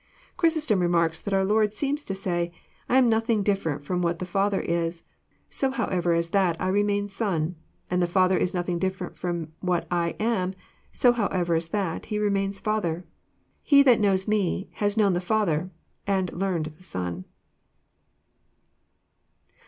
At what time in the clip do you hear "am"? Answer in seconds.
2.97-3.07, 10.19-10.55